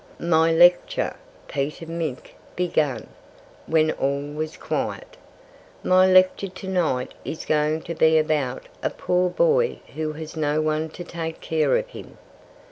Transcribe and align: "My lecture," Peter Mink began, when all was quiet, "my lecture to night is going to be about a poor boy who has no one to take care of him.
"My 0.17 0.51
lecture," 0.51 1.15
Peter 1.47 1.85
Mink 1.85 2.33
began, 2.55 3.05
when 3.67 3.91
all 3.91 4.21
was 4.31 4.57
quiet, 4.57 5.15
"my 5.83 6.11
lecture 6.11 6.47
to 6.49 6.67
night 6.67 7.13
is 7.23 7.45
going 7.45 7.83
to 7.83 7.93
be 7.93 8.17
about 8.17 8.63
a 8.81 8.89
poor 8.89 9.29
boy 9.29 9.77
who 9.93 10.13
has 10.13 10.35
no 10.35 10.59
one 10.59 10.89
to 10.89 11.03
take 11.03 11.39
care 11.39 11.77
of 11.77 11.87
him. 11.89 12.17